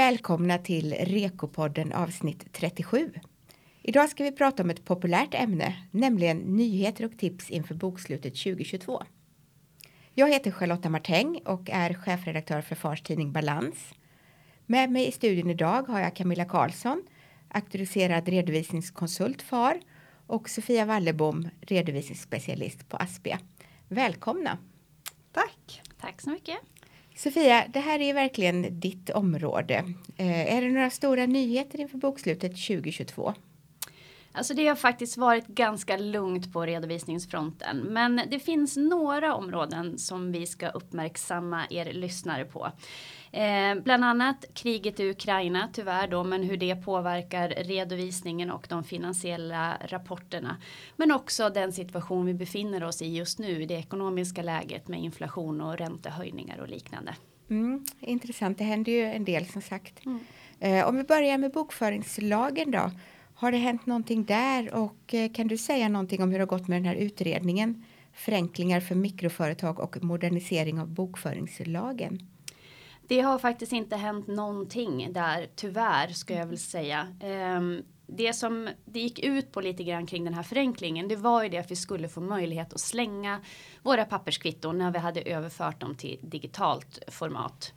[0.00, 3.12] välkomna till Rekopodden avsnitt 37.
[3.82, 9.02] Idag ska vi prata om ett populärt ämne, nämligen nyheter och tips inför bokslutet 2022.
[10.14, 13.94] Jag heter Charlotta Martäng och är chefredaktör för Fars tidning Balans.
[14.66, 17.02] Med mig i studion idag har jag Camilla Karlsson,
[17.48, 19.80] auktoriserad redovisningskonsult FAR
[20.26, 23.38] och Sofia Wallebom, redovisningsspecialist på Aspia.
[23.88, 24.58] Välkomna!
[25.32, 25.82] Tack!
[26.00, 26.58] Tack så mycket!
[27.22, 29.84] Sofia, det här är verkligen ditt område.
[30.16, 33.34] Eh, är det några stora nyheter inför bokslutet 2022?
[34.32, 37.76] Alltså det har faktiskt varit ganska lugnt på redovisningsfronten.
[37.76, 42.70] Men det finns några områden som vi ska uppmärksamma er lyssnare på.
[43.32, 48.84] Eh, bland annat kriget i Ukraina tyvärr då, men hur det påverkar redovisningen och de
[48.84, 50.56] finansiella rapporterna.
[50.96, 55.60] Men också den situation vi befinner oss i just nu, det ekonomiska läget med inflation
[55.60, 57.14] och räntehöjningar och liknande.
[57.50, 60.06] Mm, intressant, det händer ju en del som sagt.
[60.06, 60.20] Mm.
[60.60, 62.90] Eh, om vi börjar med bokföringslagen då.
[63.40, 66.58] Har det hänt någonting där och eh, kan du säga någonting om hur det har
[66.58, 67.84] gått med den här utredningen?
[68.12, 72.18] Förenklingar för mikroföretag och modernisering av bokföringslagen.
[73.08, 77.16] Det har faktiskt inte hänt någonting där, tyvärr ska jag väl säga.
[77.20, 81.42] Ehm, det som det gick ut på lite grann kring den här förenklingen det var
[81.42, 83.40] ju det att vi skulle få möjlighet att slänga
[83.82, 87.72] våra papperskvitton när vi hade överfört dem till digitalt format.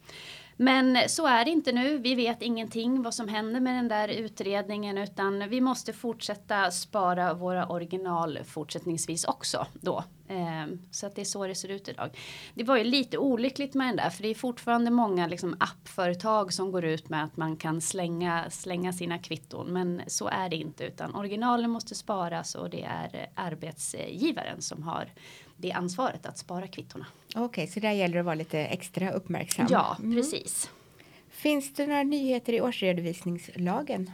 [0.64, 1.97] Men så är det inte nu.
[1.97, 7.33] Vi vet ingenting vad som händer med den där utredningen utan vi måste fortsätta spara
[7.33, 10.03] våra original fortsättningsvis också då.
[10.28, 12.17] Ehm, så att det är så det ser ut idag.
[12.53, 16.53] Det var ju lite olyckligt med den där för det är fortfarande många liksom appföretag
[16.53, 19.73] som går ut med att man kan slänga, slänga sina kvitton.
[19.73, 25.09] Men så är det inte utan originalen måste sparas och det är arbetsgivaren som har
[25.57, 27.05] det ansvaret att spara kvittona.
[27.29, 29.67] Okej, okay, så där gäller det att vara lite extra uppmärksam.
[29.69, 30.15] Ja, mm.
[30.15, 30.69] precis.
[31.29, 34.11] Finns det några nyheter i årsredovisningslagen?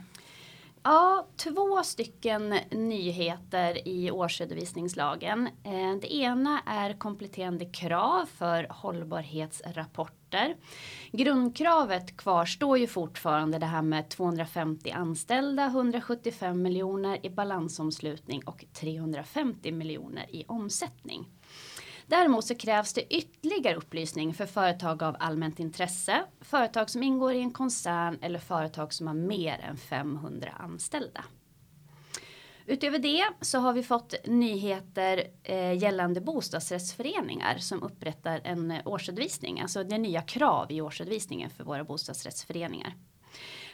[0.82, 5.46] Ja, två stycken nyheter i årsredovisningslagen.
[5.46, 10.56] Eh, det ena är kompletterande krav för hållbarhetsrapporter.
[11.12, 19.72] Grundkravet kvarstår ju fortfarande det här med 250 anställda, 175 miljoner i balansomslutning och 350
[19.72, 21.28] miljoner i omsättning.
[22.10, 27.40] Däremot så krävs det ytterligare upplysning för företag av allmänt intresse, företag som ingår i
[27.40, 31.24] en koncern eller företag som har mer än 500 anställda.
[32.66, 39.60] Utöver det så har vi fått nyheter eh, gällande bostadsrättsföreningar som upprättar en eh, årsredovisning.
[39.60, 42.94] Alltså det är nya krav i årsredovisningen för våra bostadsrättsföreningar.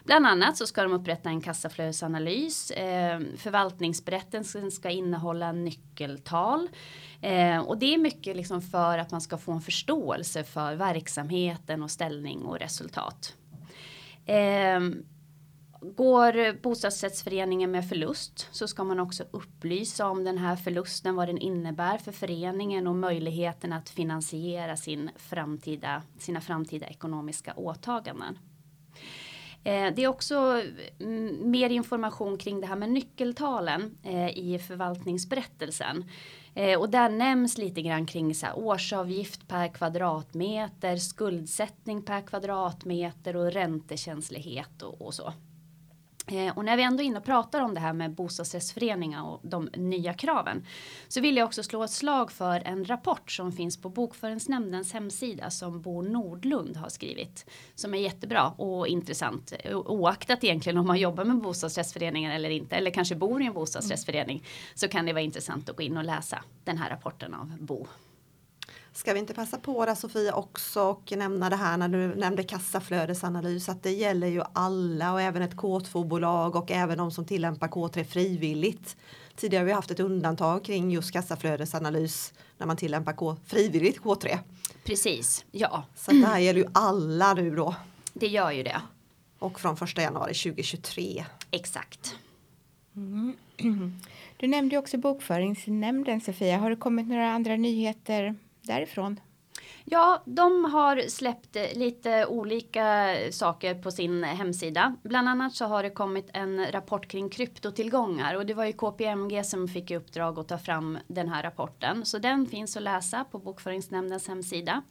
[0.06, 2.71] Bland annat så ska de upprätta en kassaflödesanalys.
[2.71, 6.69] Eh, förvaltningsberättelsen ska innehålla nyckeltal.
[7.21, 11.83] Eh, och det är mycket liksom för att man ska få en förståelse för verksamheten
[11.83, 13.34] och ställning och resultat.
[14.27, 14.81] Eh,
[15.81, 21.38] Går bostadsrättsföreningen med förlust så ska man också upplysa om den här förlusten, vad den
[21.38, 28.38] innebär för föreningen och möjligheten att finansiera sin framtida, sina framtida ekonomiska åtaganden.
[29.66, 30.62] Eh, det är också
[31.00, 36.04] mm, mer information kring det här med nyckeltalen eh, i förvaltningsberättelsen.
[36.54, 43.37] Eh, och där nämns lite grann kring så här, årsavgift per kvadratmeter, skuldsättning per kvadratmeter
[43.37, 45.32] och räntekänslighet och, och så.
[46.26, 49.41] Eh, och när vi ändå är inne och pratar om det här med bostadsrättsföreningar och
[49.42, 50.66] de nya kraven.
[51.09, 55.50] Så vill jag också slå ett slag för en rapport som finns på Bokföringsnämndens hemsida
[55.50, 57.47] som Bo Nordlund har skrivit.
[57.75, 59.53] Som är jättebra och intressant.
[59.72, 62.76] Oaktat egentligen om man jobbar med bostadsrättsföreningar eller inte.
[62.76, 64.37] Eller kanske bor i en bostadsrättsförening.
[64.37, 64.48] Mm.
[64.75, 67.87] Så kan det vara intressant att gå in och läsa den här rapporten av Bo.
[68.97, 72.43] Ska vi inte passa på det Sofia också och nämna det här när du nämnde
[72.43, 77.69] kassaflödesanalys att det gäller ju alla och även ett K2-bolag och även de som tillämpar
[77.69, 78.97] K3 frivilligt.
[79.37, 84.38] Tidigare har vi haft ett undantag kring just kassaflödesanalys när man tillämpar K frivilligt K3.
[84.85, 85.85] Precis, ja.
[85.97, 87.75] Så det här gäller ju alla nu då.
[88.12, 88.81] Det gör ju det.
[89.38, 91.25] Och från 1 januari 2023.
[91.50, 92.17] Exakt.
[92.97, 93.37] Mm.
[94.38, 96.59] Du nämnde också bokföringsnämnden Sofia.
[96.59, 98.37] Har det kommit några andra nyheter
[98.67, 99.21] därifrån?
[99.85, 104.97] Ja, de har släppt eh, lite olika saker på sin hemsida.
[105.03, 109.45] Bland annat så har det kommit en rapport kring kryptotillgångar och det var ju KPMG
[109.45, 112.05] som fick i uppdrag att ta fram den här rapporten.
[112.05, 114.83] Så den finns att läsa på Bokföringsnämndens hemsida.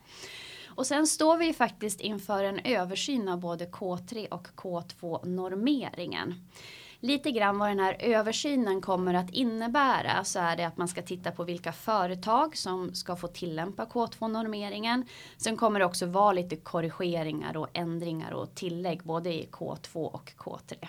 [0.67, 6.33] Och sen står vi faktiskt inför en översyn av både K3 och K2 normeringen.
[7.05, 11.01] Lite grann vad den här översynen kommer att innebära så är det att man ska
[11.01, 15.05] titta på vilka företag som ska få tillämpa K2-normeringen.
[15.37, 20.31] Sen kommer det också vara lite korrigeringar och ändringar och tillägg både i K2 och
[20.37, 20.87] K3.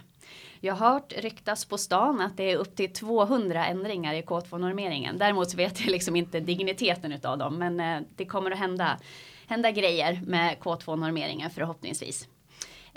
[0.61, 5.19] Jag har hört ryktas på stan att det är upp till 200 ändringar i K2-normeringen.
[5.19, 8.99] Däremot så vet jag liksom inte digniteten utav dem men eh, det kommer att hända,
[9.47, 12.29] hända grejer med K2-normeringen förhoppningsvis.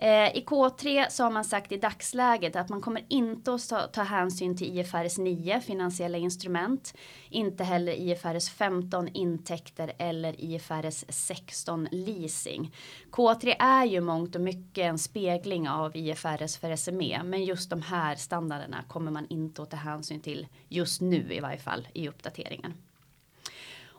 [0.02, 4.02] Eh, I K3 så har man sagt i dagsläget att man kommer inte att ta
[4.02, 6.94] hänsyn till IFRS 9 finansiella instrument.
[7.30, 12.76] Inte heller IFRS 15 intäkter eller IFRS 16 leasing.
[13.12, 17.82] K3 är ju mångt och mycket en spegling av IFRS för SME men just de
[17.82, 22.10] här standarderna kommer man inte att ta hänsyn till just nu i varje fall i
[22.10, 22.74] uppdateringen.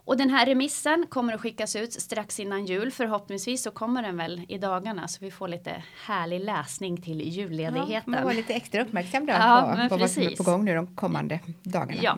[0.05, 2.91] Och den här remissen kommer att skickas ut strax innan jul.
[2.91, 7.91] Förhoppningsvis så kommer den väl i dagarna så vi får lite härlig läsning till julledigheten.
[7.91, 10.65] Ja, man var lite extra uppmärksam där ja, på, på vad som är på gång
[10.65, 12.01] nu de kommande dagarna.
[12.03, 12.17] Ja.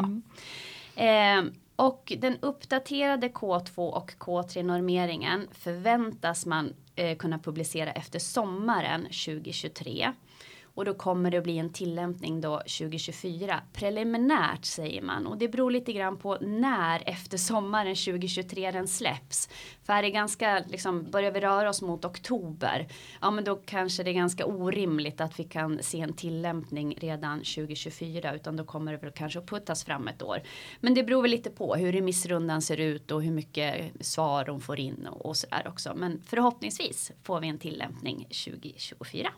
[0.96, 1.48] Mm.
[1.48, 9.02] Eh, och den uppdaterade K2 och K3 normeringen förväntas man eh, kunna publicera efter sommaren
[9.02, 10.14] 2023.
[10.76, 13.62] Och då kommer det att bli en tillämpning då 2024.
[13.74, 19.50] Preliminärt säger man och det beror lite grann på när efter sommaren 2023 den släpps.
[19.84, 22.88] För är det ganska liksom börjar vi röra oss mot oktober.
[23.22, 27.40] Ja men då kanske det är ganska orimligt att vi kan se en tillämpning redan
[27.40, 30.42] 2024 utan då kommer det väl kanske att puttas fram ett år.
[30.80, 34.62] Men det beror väl lite på hur remissrundan ser ut och hur mycket svar de
[34.62, 35.94] får in och, och sådär också.
[35.96, 39.30] Men förhoppningsvis får vi en tillämpning 2024.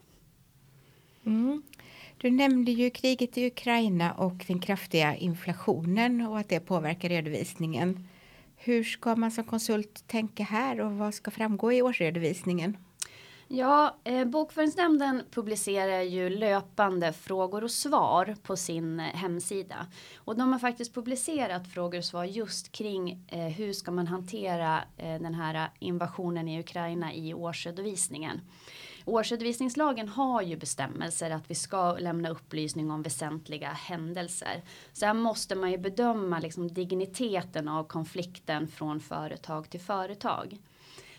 [1.25, 1.63] Mm.
[2.17, 8.07] Du nämnde ju kriget i Ukraina och den kraftiga inflationen och att det påverkar redovisningen.
[8.55, 12.77] Hur ska man som konsult tänka här och vad ska framgå i årsredovisningen?
[13.47, 19.87] Ja, eh, Bokföringsnämnden publicerar ju löpande frågor och svar på sin eh, hemsida.
[20.15, 24.83] Och de har faktiskt publicerat frågor och svar just kring eh, hur ska man hantera
[24.97, 28.41] eh, den här invasionen i Ukraina i årsredovisningen.
[29.05, 34.63] Årsredovisningslagen har ju bestämmelser att vi ska lämna upplysning om väsentliga händelser.
[34.93, 40.57] Så här måste man ju bedöma liksom digniteten av konflikten från företag till företag.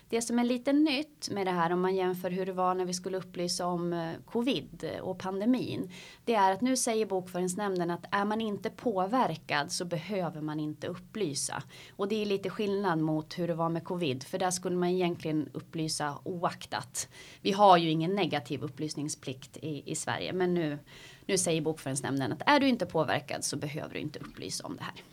[0.09, 2.85] Det som är lite nytt med det här om man jämför hur det var när
[2.85, 5.91] vi skulle upplysa om eh, covid och pandemin.
[6.25, 10.87] Det är att nu säger bokföringsnämnden att är man inte påverkad så behöver man inte
[10.87, 11.63] upplysa.
[11.95, 14.89] Och det är lite skillnad mot hur det var med covid för där skulle man
[14.89, 17.07] egentligen upplysa oaktat.
[17.41, 20.79] Vi har ju ingen negativ upplysningsplikt i, i Sverige men nu,
[21.25, 24.83] nu säger bokföringsnämnden att är du inte påverkad så behöver du inte upplysa om det
[24.83, 25.03] här.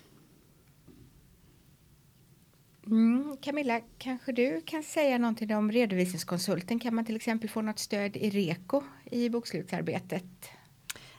[2.86, 6.80] Mm, Camilla, kanske du kan säga någonting om redovisningskonsulten?
[6.80, 10.24] Kan man till exempel få något stöd i REKO i bokslutsarbetet?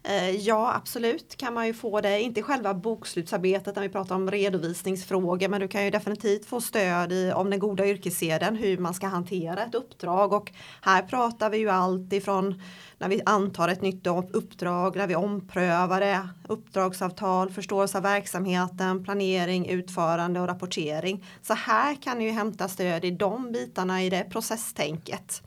[0.08, 2.22] Eh, ja, absolut kan man ju få det.
[2.22, 7.12] Inte själva bokslutsarbetet när vi pratar om redovisningsfrågor, men du kan ju definitivt få stöd
[7.12, 10.34] i, om den goda yrkesseden, hur man ska hantera ett uppdrag.
[10.34, 12.62] Och här pratar vi ju allt ifrån
[12.98, 19.70] när vi antar ett nytt uppdrag, när vi omprövar det, uppdragsavtal, förståelse av verksamheten, planering,
[19.70, 21.26] utförande och rapportering.
[21.42, 25.42] Så här kan ni ju hämta stöd i de bitarna i det processtänket.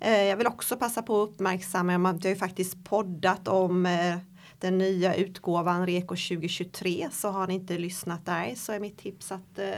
[0.00, 4.16] Eh, jag vill också passa på att uppmärksamma att jag ju faktiskt poddat om eh,
[4.58, 9.32] den nya utgåvan Reko 2023 så har ni inte lyssnat där så är mitt tips
[9.32, 9.68] att eh,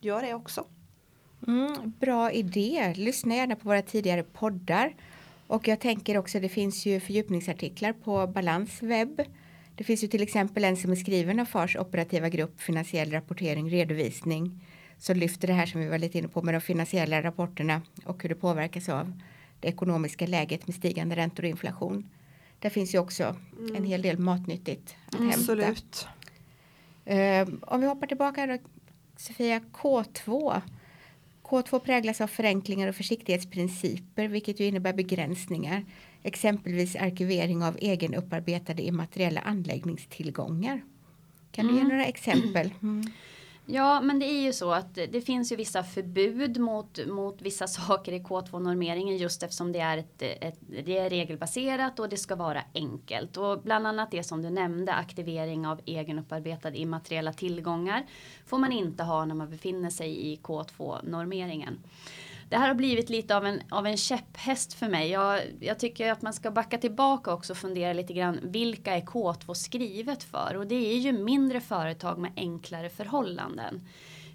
[0.00, 0.64] göra det också.
[1.46, 2.94] Mm, bra idé.
[2.96, 4.94] Lyssna gärna på våra tidigare poddar.
[5.46, 9.22] Och jag tänker också det finns ju fördjupningsartiklar på Balans webb.
[9.74, 13.70] Det finns ju till exempel en som är skriven av FARs operativa grupp finansiell rapportering
[13.70, 14.64] redovisning
[14.98, 18.22] som lyfter det här som vi var lite inne på med de finansiella rapporterna och
[18.22, 19.20] hur det påverkas av
[19.64, 22.10] det ekonomiska läget med stigande räntor och inflation.
[22.58, 23.76] Där finns ju också mm.
[23.76, 25.52] en hel del matnyttigt att mm, hämta.
[25.52, 26.06] Absolut.
[27.10, 28.58] Uh, om vi hoppar tillbaka då,
[29.16, 30.60] Sofia, K2.
[31.42, 35.84] K2 präglas av förenklingar och försiktighetsprinciper vilket ju innebär begränsningar.
[36.22, 40.82] Exempelvis arkivering av egenupparbetade immateriella anläggningstillgångar.
[41.50, 41.92] Kan du ge mm.
[41.92, 42.70] några exempel?
[42.82, 43.04] Mm.
[43.66, 47.66] Ja, men det är ju så att det finns ju vissa förbud mot, mot vissa
[47.68, 52.36] saker i K2-normeringen just eftersom det är, ett, ett, det är regelbaserat och det ska
[52.36, 53.36] vara enkelt.
[53.36, 58.06] Och bland annat det som du nämnde, aktivering av egenupparbetade immateriella tillgångar
[58.46, 61.78] får man inte ha när man befinner sig i K2-normeringen
[62.48, 65.10] det här har blivit lite av en, av en käpphäst för mig.
[65.10, 68.40] Jag, jag tycker att man ska backa tillbaka också och fundera lite grann.
[68.42, 70.56] Vilka är K2 skrivet för?
[70.56, 73.80] Och det är ju mindre företag med enklare förhållanden.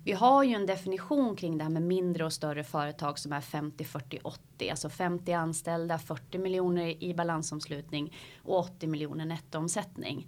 [0.04, 3.42] Vi har ju en definition kring det här med mindre och större företag som är
[3.42, 4.70] 50, 40, 80.
[4.70, 8.14] Alltså 50 anställda, 40 miljoner i balansomslutning
[8.44, 10.28] och 80 miljoner nettoomsättning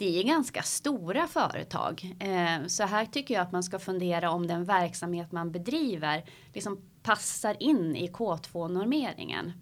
[0.00, 2.16] det är ganska stora företag.
[2.20, 6.80] Eh, så här tycker jag att man ska fundera om den verksamhet man bedriver liksom
[7.02, 9.52] passar in i K2-normeringen.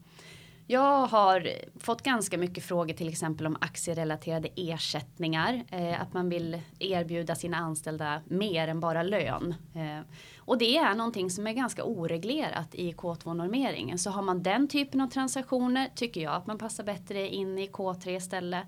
[0.71, 1.49] Jag har
[1.81, 5.65] fått ganska mycket frågor till exempel om aktierelaterade ersättningar.
[5.71, 9.55] Eh, att man vill erbjuda sina anställda mer än bara lön.
[9.75, 10.07] Eh,
[10.39, 13.99] och det är någonting som är ganska oreglerat i K2-normeringen.
[13.99, 17.67] Så har man den typen av transaktioner tycker jag att man passar bättre in i
[17.67, 18.65] K3 istället.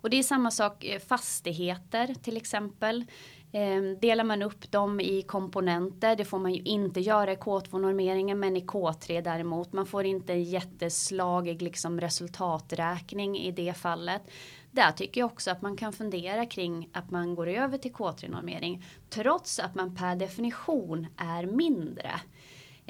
[0.00, 3.04] Och det är samma sak eh, fastigheter till exempel.
[3.52, 8.40] Ehm, delar man upp dem i komponenter, det får man ju inte göra i K2-normeringen
[8.40, 9.72] men i K3 däremot.
[9.72, 14.22] Man får inte en jätteslagig liksom resultaträkning i det fallet.
[14.70, 18.84] Där tycker jag också att man kan fundera kring att man går över till K3-normering
[19.08, 22.10] trots att man per definition är mindre.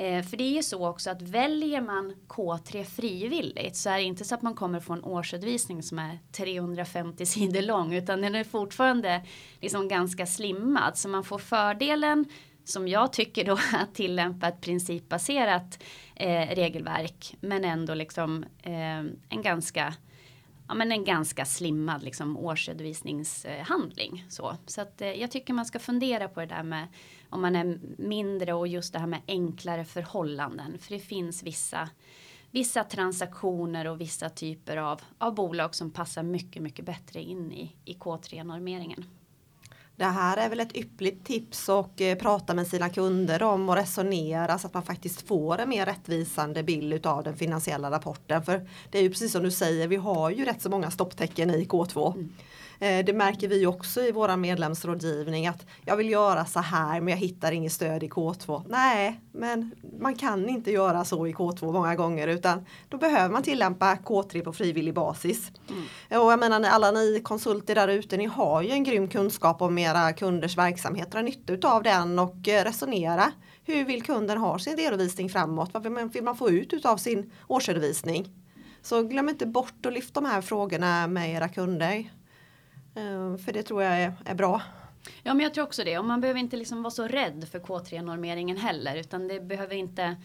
[0.00, 4.02] Eh, för det är ju så också att väljer man K3 frivilligt så är det
[4.02, 8.34] inte så att man kommer få en årsredovisning som är 350 sidor lång utan den
[8.34, 9.22] är fortfarande
[9.60, 12.24] liksom ganska slimmad så man får fördelen
[12.64, 15.82] som jag tycker då att tillämpa ett principbaserat
[16.14, 19.94] eh, regelverk men ändå liksom eh, en ganska
[20.68, 24.24] ja, men en ganska slimmad liksom, årsredovisningshandling.
[24.28, 26.88] Så, så att, eh, jag tycker man ska fundera på det där med
[27.30, 30.78] om man är mindre och just det här med enklare förhållanden.
[30.78, 31.88] För det finns vissa,
[32.50, 37.76] vissa transaktioner och vissa typer av, av bolag som passar mycket, mycket bättre in i,
[37.84, 39.04] i K3-normeringen.
[40.00, 43.76] Det här är väl ett yppligt tips och eh, prata med sina kunder om och
[43.76, 48.42] resonera så att man faktiskt får en mer rättvisande bild av den finansiella rapporten.
[48.42, 51.50] För det är ju precis som du säger, vi har ju rätt så många stopptecken
[51.50, 52.14] i K2.
[52.14, 52.32] Mm.
[52.80, 57.08] Eh, det märker vi också i våra medlemsrådgivning att jag vill göra så här men
[57.08, 58.62] jag hittar inget stöd i K2.
[58.68, 63.42] Nej, men man kan inte göra så i K2 många gånger utan då behöver man
[63.42, 65.52] tillämpa K3 på frivillig basis.
[65.68, 66.22] Mm.
[66.22, 69.78] Och jag menar alla ni konsulter där ute, ni har ju en grym kunskap om
[69.78, 71.12] era kunders verksamhet.
[71.12, 73.32] Dra nytta av den och eh, resonera.
[73.64, 75.70] Hur vill kunden ha sin redovisning framåt?
[75.72, 78.28] Vad vill man få ut av sin årsredovisning?
[78.82, 82.10] Så glöm inte bort att lyfta de här frågorna med era kunder.
[82.94, 84.62] Eh, för det tror jag är, är bra.
[85.22, 87.58] Ja men jag tror också det och man behöver inte liksom vara så rädd för
[87.58, 90.16] K3-normeringen heller utan det behöver inte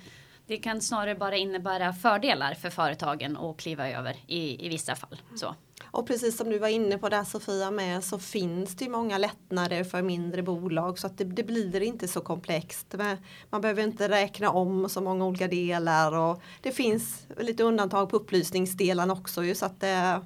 [0.48, 5.22] det kan snarare bara innebära fördelar för företagen att kliva över i, i vissa fall.
[5.36, 5.56] Så.
[5.86, 9.84] Och precis som du var inne på där Sofia med så finns det många lättnader
[9.84, 12.96] för mindre bolag så att det, det blir inte så komplext.
[13.50, 18.18] Man behöver inte räkna om så många olika delar och det finns lite undantag på
[18.18, 20.22] upplysningsdelen också ju så att det,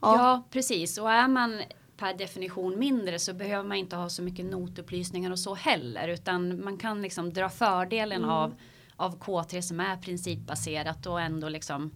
[0.00, 0.16] ja.
[0.16, 1.60] ja precis och är man
[1.96, 6.64] per definition mindre så behöver man inte ha så mycket notupplysningar och så heller utan
[6.64, 8.30] man kan liksom dra fördelen mm.
[8.30, 8.54] av,
[8.96, 11.90] av K3 som är principbaserat och ändå liksom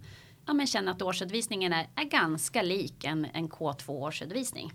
[0.46, 4.72] ja, men känna att årsredovisningen är, är ganska lik en, en K2 årsredovisning.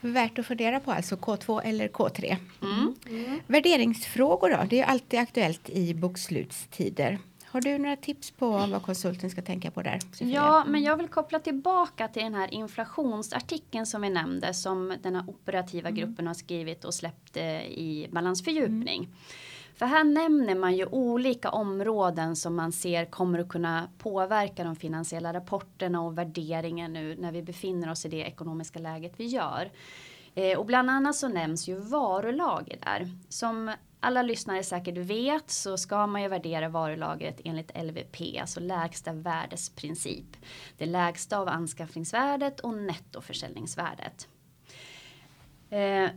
[0.00, 2.36] Värt att fundera på alltså K2 eller K3.
[2.62, 2.94] Mm.
[3.06, 3.40] Mm.
[3.46, 7.18] Värderingsfrågor då, det är alltid aktuellt i bokslutstider.
[7.52, 9.98] Har du några tips på vad konsulten ska tänka på där?
[9.98, 10.28] Sofia?
[10.28, 15.14] Ja, men jag vill koppla tillbaka till den här inflationsartikeln som vi nämnde som den
[15.14, 16.00] här operativa mm.
[16.00, 19.04] gruppen har skrivit och släppt eh, i balansfördjupning.
[19.04, 19.16] Mm.
[19.74, 24.76] För här nämner man ju olika områden som man ser kommer att kunna påverka de
[24.76, 29.70] finansiella rapporterna och värderingen nu när vi befinner oss i det ekonomiska läget vi gör.
[30.34, 33.08] Eh, och bland annat så nämns ju varulager där.
[33.28, 39.12] Som alla lyssnare säkert vet så ska man ju värdera varulagret enligt LVP, alltså lägsta
[39.12, 40.36] värdesprincip.
[40.78, 44.28] Det lägsta av anskaffningsvärdet och nettoförsäljningsvärdet.
[45.70, 46.10] Eh,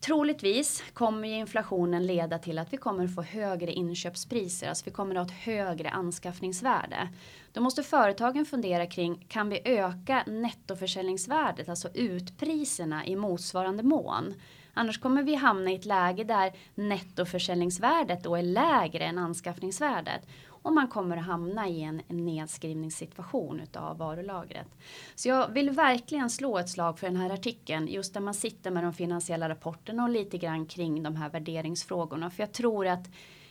[0.00, 5.30] troligtvis kommer inflationen leda till att vi kommer få högre inköpspriser, alltså vi kommer att
[5.30, 7.08] ha ett högre anskaffningsvärde.
[7.52, 14.34] Då måste företagen fundera kring, kan vi öka nettoförsäljningsvärdet, alltså utpriserna i motsvarande mån?
[14.74, 20.28] Annars kommer vi hamna i ett läge där nettoförsäljningsvärdet då är lägre än anskaffningsvärdet.
[20.62, 24.66] Och man kommer att hamna i en, nedskrivningssituation utav varulagret.
[25.14, 27.88] Så jag vill verkligen slå ett slag för den här artikeln.
[27.88, 32.30] Just där man sitter med de finansiella rapporterna och lite grann kring de här värderingsfrågorna.
[32.30, 33.08] För jag tror att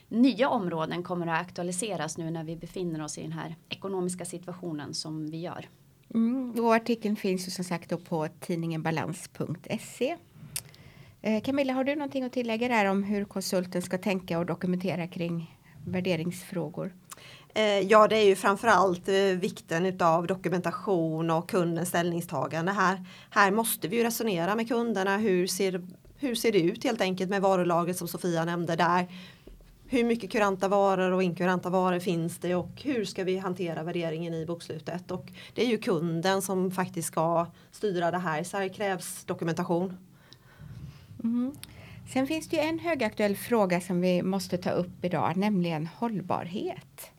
[0.07, 4.93] nya områden kommer att aktualiseras nu när vi befinner oss i den här ekonomiska situationen
[4.93, 5.69] som vi gör.
[6.13, 10.17] Mm, och artikeln finns ju som sagt då på tidningen balans.se.
[11.21, 15.07] Eh, Camilla, har du någonting att tillägga där om hur konsulten ska tänka och dokumentera
[15.07, 15.58] kring
[15.91, 16.93] värderingsfrågor?
[17.53, 23.05] Eh, ja, det är ju framförallt eh, vikten utav dokumentation och kundens ställningstagande här.
[23.29, 25.17] Här måste vi ju resonera med kunderna.
[25.17, 29.07] Hur ser, hur ser det ut helt enkelt med varulagret som Sofia nämnde där?
[29.91, 34.33] Hur mycket kuranta varor och inkuranta varor finns det och hur ska vi hantera värderingen
[34.33, 35.11] i bokslutet?
[35.11, 39.97] Och det är ju kunden som faktiskt ska styra det här så här krävs dokumentation.
[41.23, 41.51] Mm.
[42.13, 47.11] Sen finns det ju en högaktuell fråga som vi måste ta upp idag, nämligen hållbarhet.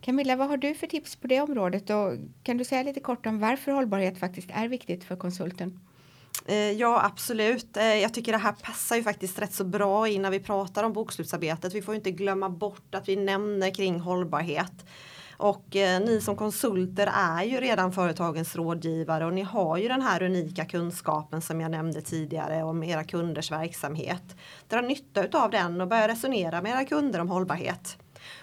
[0.00, 3.26] Camilla, vad har du för tips på det området och kan du säga lite kort
[3.26, 5.80] om varför hållbarhet faktiskt är viktigt för konsulten?
[6.46, 7.76] Eh, ja absolut.
[7.76, 10.84] Eh, jag tycker det här passar ju faktiskt rätt så bra in när vi pratar
[10.84, 11.74] om bokslutsarbetet.
[11.74, 14.86] Vi får inte glömma bort att vi nämner kring hållbarhet.
[15.40, 20.02] Och eh, ni som konsulter är ju redan företagens rådgivare och ni har ju den
[20.02, 24.22] här unika kunskapen som jag nämnde tidigare om era kunders verksamhet.
[24.68, 27.96] Dra nytta av den och börja resonera med era kunder om hållbarhet.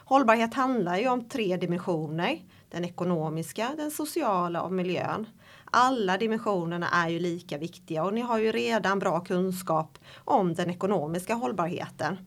[0.06, 2.39] Hållbarhet handlar ju om tre dimensioner.
[2.70, 5.25] Den ekonomiska, den sociala och miljön.
[5.72, 10.70] Alla dimensionerna är ju lika viktiga och ni har ju redan bra kunskap om den
[10.70, 12.18] ekonomiska hållbarheten.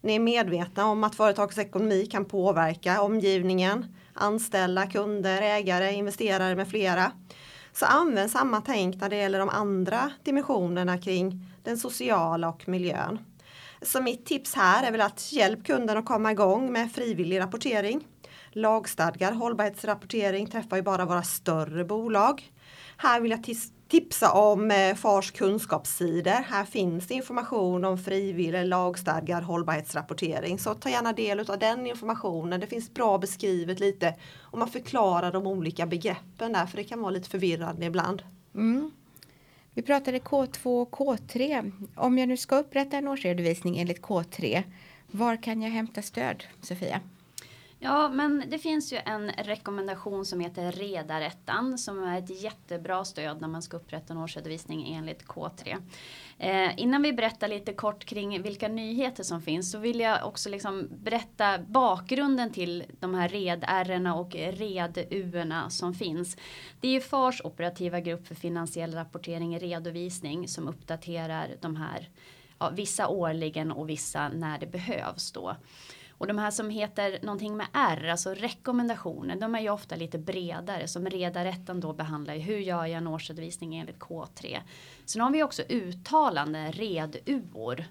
[0.00, 7.12] Ni är medvetna om att företagsekonomi kan påverka omgivningen, anställda, kunder, ägare, investerare med flera.
[7.72, 13.18] Så använd samma tänk när det gäller de andra dimensionerna kring den sociala och miljön.
[13.82, 18.06] Så mitt tips här är väl att hjälp kunden att komma igång med frivillig rapportering.
[18.50, 22.52] Lagstadgad hållbarhetsrapportering träffar ju bara våra större bolag.
[22.96, 23.44] Här vill jag
[23.88, 26.30] tipsa om eh, FARs kunskapssidor.
[26.30, 30.58] Här finns information om frivillig lagstadgad hållbarhetsrapportering.
[30.58, 32.60] Så ta gärna del av den informationen.
[32.60, 37.00] Det finns bra beskrivet lite och man förklarar de olika begreppen där för det kan
[37.00, 38.22] vara lite förvirrande ibland.
[38.54, 38.90] Mm.
[39.74, 41.72] Vi pratade K2 och K3.
[41.94, 44.62] Om jag nu ska upprätta en årsredovisning enligt K3,
[45.10, 47.00] var kan jag hämta stöd, Sofia?
[47.78, 53.40] Ja, men det finns ju en rekommendation som heter Redarättan som är ett jättebra stöd
[53.40, 55.76] när man ska upprätta en årsredovisning enligt K3.
[56.38, 60.48] Eh, innan vi berättar lite kort kring vilka nyheter som finns så vill jag också
[60.48, 63.64] liksom berätta bakgrunden till de här red
[64.14, 65.06] och red
[65.68, 66.36] som finns.
[66.80, 72.08] Det är ju FARs operativa grupp för finansiell rapportering och redovisning som uppdaterar de här
[72.58, 75.56] ja, vissa årligen och vissa när det behövs då.
[76.18, 80.18] Och de här som heter någonting med R, alltså rekommendationer, de är ju ofta lite
[80.18, 80.88] bredare.
[80.88, 84.60] Som redarätten då behandlar hur gör jag en årsredovisning enligt K3.
[85.04, 87.84] Sen har vi också uttalande, reduor.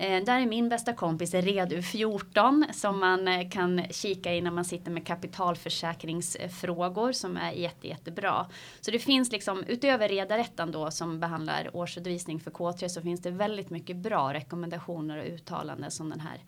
[0.00, 4.50] Eh, där är min bästa kompis Redu 14 som man eh, kan kika i när
[4.50, 8.46] man sitter med kapitalförsäkringsfrågor som är jätte, jättebra.
[8.80, 13.30] Så det finns liksom utöver Redarettan då som behandlar årsredovisning för K3 så finns det
[13.30, 16.38] väldigt mycket bra rekommendationer och uttalanden som den här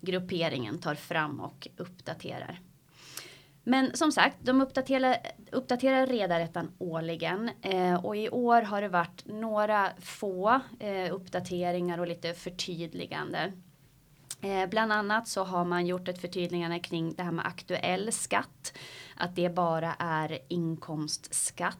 [0.00, 2.60] grupperingen tar fram och uppdaterar.
[3.64, 5.16] Men som sagt, de uppdaterar,
[5.52, 12.06] uppdaterar redarätten årligen eh, och i år har det varit några få eh, uppdateringar och
[12.06, 13.52] lite förtydligande.
[14.40, 18.72] Eh, bland annat så har man gjort ett förtydligande kring det här med aktuell skatt.
[19.16, 21.78] Att det bara är inkomstskatt.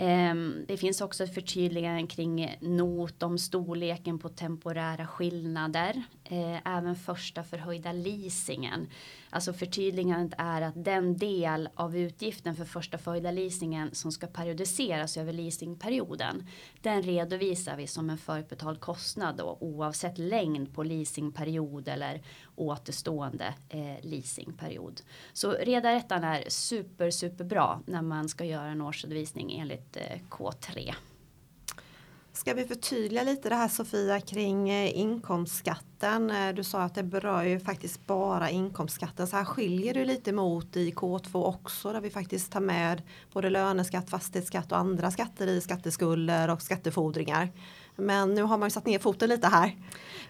[0.00, 6.02] Ehm, det finns också ett förtydligande kring not om storleken på temporära skillnader.
[6.24, 8.88] Eh, även första förhöjda leasingen.
[9.30, 15.16] Alltså förtydligandet är att den del av utgiften för första förhöjda leasingen som ska periodiseras
[15.16, 16.46] över leasingperioden.
[16.82, 22.22] Den redovisar vi som en förutbetald kostnad då, oavsett längd på leasingperiod eller
[22.56, 25.00] återstående eh, leasingperiod.
[25.32, 30.94] Så redarättan är super super bra när man ska göra en årsredovisning enligt eh, K3.
[32.38, 36.30] Ska vi förtydliga lite det här Sofia kring eh, inkomstskatten?
[36.30, 39.26] Eh, du sa att det berör ju faktiskt bara inkomstskatten.
[39.26, 43.02] Så här skiljer det lite mot i K2 också där vi faktiskt tar med
[43.32, 47.48] både löneskatt, fastighetsskatt och andra skatter i skatteskulder och skattefordringar.
[47.96, 49.76] Men nu har man ju satt ner foten lite här.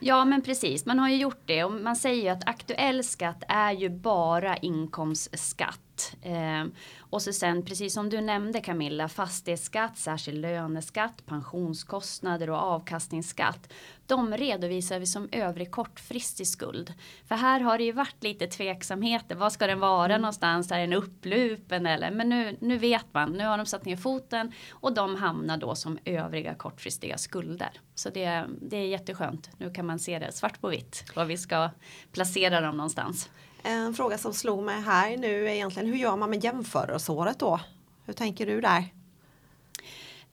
[0.01, 3.43] Ja men precis, man har ju gjort det och man säger ju att aktuell skatt
[3.49, 5.81] är ju bara inkomstskatt.
[6.23, 6.65] Eh,
[6.99, 13.73] och så sen precis som du nämnde Camilla, fastighetsskatt, särskild löneskatt, pensionskostnader och avkastningsskatt.
[14.07, 16.95] De redovisar vi som övrig kortfristig skuld.
[17.29, 19.35] För här har det ju varit lite tveksamheter.
[19.35, 20.21] Vad ska den vara mm.
[20.21, 20.73] någonstans?
[20.73, 22.11] Är den upplupen eller?
[22.11, 23.33] Men nu, nu vet man.
[23.33, 27.81] Nu har de satt ner foten och de hamnar då som övriga kortfristiga skulder.
[27.95, 29.51] Så det, det är jätteskönt.
[29.59, 31.71] Nu kan man se det svart på vitt var vi ska
[32.13, 33.31] placera dem någonstans.
[33.63, 37.61] En fråga som slog mig här nu är egentligen hur gör man med jämförelseåret då?
[38.05, 38.85] Hur tänker du där?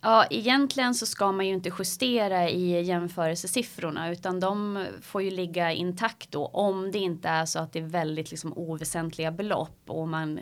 [0.02, 5.72] Ja, egentligen så ska man ju inte justera i jämförelsesiffrorna utan de får ju ligga
[5.72, 10.08] intakt då om det inte är så att det är väldigt liksom oväsentliga belopp och
[10.08, 10.40] man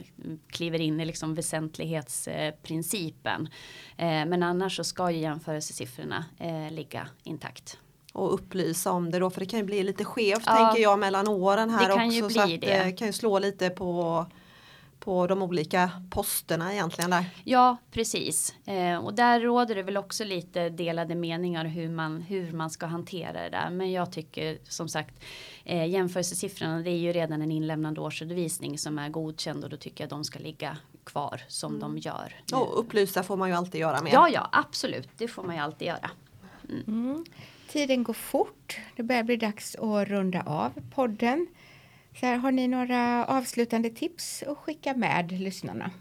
[0.47, 3.49] kliver in i liksom väsentlighetsprincipen.
[3.97, 7.77] Eh, men annars så ska ju jämförelsesiffrorna eh, ligga intakt
[8.13, 10.99] och upplysa om det då för det kan ju bli lite skevt ja, tänker jag
[10.99, 12.15] mellan åren här det kan också.
[12.15, 14.25] Ju bli så att det kan ju slå lite på
[15.03, 17.25] på de olika posterna egentligen där.
[17.43, 22.51] Ja precis eh, och där råder det väl också lite delade meningar hur man hur
[22.51, 23.69] man ska hantera det där.
[23.69, 25.15] Men jag tycker som sagt
[25.63, 30.03] eh, jämförelsesiffrorna det är ju redan en inlämnande årsredovisning som är godkänd och då tycker
[30.03, 31.81] jag de ska ligga kvar som mm.
[31.81, 32.35] de gör.
[32.51, 32.57] Nu.
[32.57, 34.13] Och upplysa får man ju alltid göra med.
[34.13, 36.11] Ja ja absolut det får man ju alltid göra.
[36.69, 36.83] Mm.
[36.87, 37.25] Mm.
[37.73, 38.77] Tiden går fort.
[38.95, 41.47] Det börjar bli dags att runda av podden.
[42.19, 45.91] Så här, har ni några avslutande tips att skicka med lyssnarna?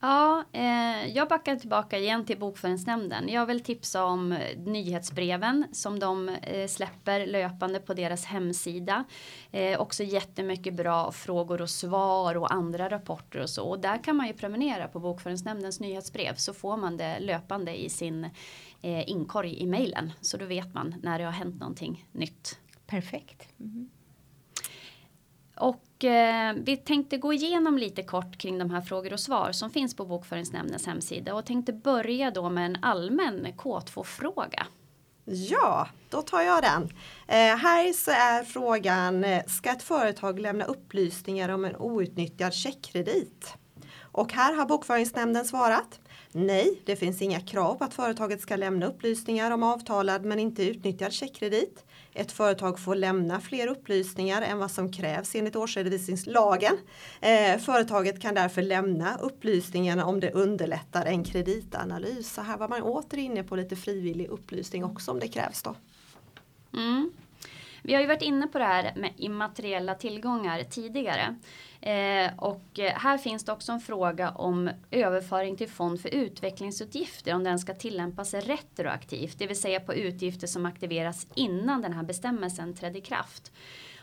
[0.00, 3.28] Ja, eh, jag backar tillbaka igen till Bokföringsnämnden.
[3.28, 9.04] Jag vill tipsa om nyhetsbreven som de eh, släpper löpande på deras hemsida.
[9.50, 13.64] Eh, också jättemycket bra frågor och svar och andra rapporter och så.
[13.68, 17.88] Och där kan man ju prenumerera på Bokföringsnämndens nyhetsbrev så får man det löpande i
[17.88, 18.30] sin
[18.82, 20.12] eh, inkorg i mejlen.
[20.20, 22.58] Så då vet man när det har hänt någonting nytt.
[22.86, 23.48] Perfekt.
[23.60, 23.88] Mm.
[25.56, 29.70] Och eh, vi tänkte gå igenom lite kort kring de här frågor och svar som
[29.70, 34.66] finns på Bokföringsnämndens hemsida och tänkte börja då med en allmän K2-fråga.
[35.24, 36.82] Ja, då tar jag den.
[37.28, 43.54] Eh, här så är frågan, eh, ska ett företag lämna upplysningar om en outnyttjad checkkredit?
[44.00, 46.00] Och här har Bokföringsnämnden svarat.
[46.38, 50.64] Nej, det finns inga krav på att företaget ska lämna upplysningar om avtalad men inte
[50.64, 51.84] utnyttjad checkkredit.
[52.14, 56.78] Ett företag får lämna fler upplysningar än vad som krävs enligt årsredovisningslagen.
[57.20, 62.34] Eh, företaget kan därför lämna upplysningarna om det underlättar en kreditanalys.
[62.34, 65.74] Så här var man åter inne på lite frivillig upplysning också om det krävs då.
[66.72, 67.12] Mm.
[67.82, 71.36] Vi har ju varit inne på det här med immateriella tillgångar tidigare.
[71.86, 77.34] Eh, och eh, här finns det också en fråga om överföring till fond för utvecklingsutgifter
[77.34, 82.02] om den ska tillämpas retroaktivt, det vill säga på utgifter som aktiveras innan den här
[82.02, 83.52] bestämmelsen trädde i kraft.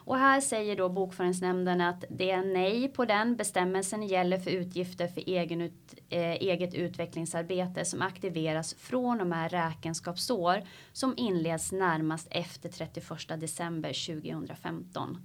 [0.06, 3.36] Och här säger då bokföringsnämnden att det är nej på den.
[3.36, 9.52] Bestämmelsen gäller för utgifter för egen ut, eh, eget utvecklingsarbete som aktiveras från och med
[9.52, 15.18] räkenskapsår som inleds närmast efter 31 december 2015.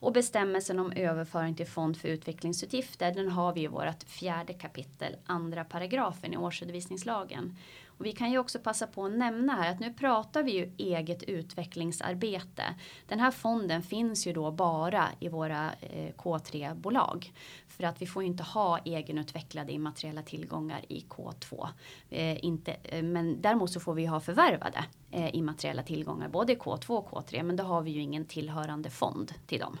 [0.00, 5.16] Och bestämmelsen om överföring till fond för utvecklingsutgifter den har vi i vårt fjärde kapitel
[5.26, 7.56] andra paragrafen i årsredovisningslagen.
[7.98, 10.72] Och vi kan ju också passa på att nämna här att nu pratar vi ju
[10.78, 12.62] eget utvecklingsarbete.
[13.06, 17.32] Den här fonden finns ju då bara i våra eh, K3-bolag.
[17.66, 21.68] För att vi får ju inte ha egenutvecklade immateriella tillgångar i K2.
[22.10, 26.56] Eh, inte, eh, men däremot så får vi ha förvärvade eh, immateriella tillgångar både i
[26.56, 27.42] K2 och K3.
[27.42, 29.78] Men då har vi ju ingen tillhörande fond till dem.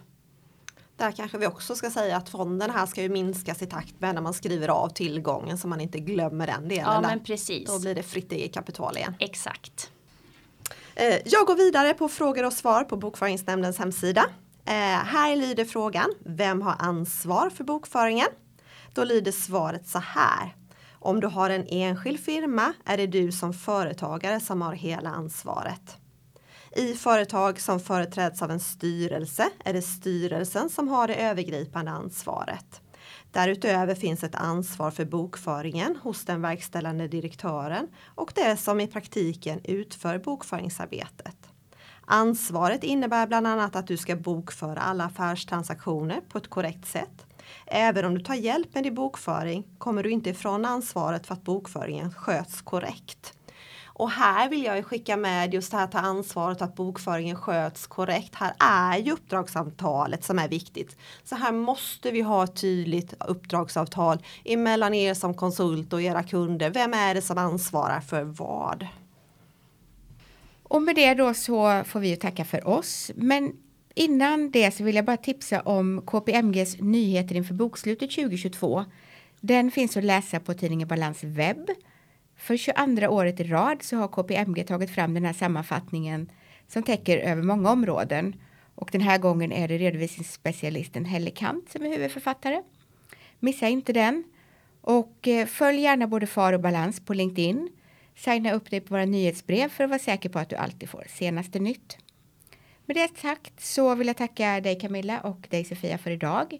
[0.98, 4.14] Där kanske vi också ska säga att fonden här ska ju minskas i takt med
[4.14, 6.84] när man skriver av tillgången så man inte glömmer den delen.
[6.86, 7.68] Ja, men precis.
[7.68, 9.14] Då blir det fritt eget kapital igen.
[9.18, 9.90] Exakt.
[10.94, 14.24] Eh, jag går vidare på frågor och svar på Bokföringsnämndens hemsida.
[14.64, 18.28] Eh, här lyder frågan, vem har ansvar för bokföringen?
[18.94, 20.56] Då lyder svaret så här.
[20.92, 25.96] Om du har en enskild firma är det du som företagare som har hela ansvaret.
[26.76, 32.80] I företag som företräds av en styrelse är det styrelsen som har det övergripande ansvaret.
[33.32, 39.60] Därutöver finns ett ansvar för bokföringen hos den verkställande direktören och det som i praktiken
[39.64, 41.36] utför bokföringsarbetet.
[42.04, 47.26] Ansvaret innebär bland annat att du ska bokföra alla affärstransaktioner på ett korrekt sätt.
[47.66, 51.44] Även om du tar hjälp med din bokföring kommer du inte ifrån ansvaret för att
[51.44, 53.37] bokföringen sköts korrekt.
[53.98, 58.34] Och här vill jag skicka med just det här ta ansvaret att bokföringen sköts korrekt.
[58.34, 60.96] Här är ju uppdragsavtalet som är viktigt.
[61.24, 66.70] Så här måste vi ha ett tydligt uppdragsavtal emellan er som konsult och era kunder.
[66.70, 68.86] Vem är det som ansvarar för vad?
[70.62, 73.10] Och med det då så får vi ju tacka för oss.
[73.14, 73.52] Men
[73.94, 78.84] innan det så vill jag bara tipsa om KPMGs nyheter inför bokslutet 2022.
[79.40, 81.70] Den finns att läsa på tidningen Balans webb
[82.38, 86.30] för 22 året i rad så har KPMG tagit fram den här sammanfattningen
[86.68, 88.34] som täcker över många områden.
[88.74, 92.62] Och den här gången är det redovisningsspecialisten Helle Kant som är huvudförfattare.
[93.38, 94.24] Missa inte den.
[94.80, 97.68] Och eh, följ gärna både FAR och Balans på LinkedIn.
[98.16, 101.04] Signa upp dig på våra nyhetsbrev för att vara säker på att du alltid får
[101.08, 101.98] senaste nytt.
[102.86, 106.58] Med det sagt så vill jag tacka dig Camilla och dig Sofia för idag.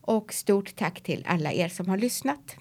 [0.00, 2.56] Och stort tack till alla er som har lyssnat.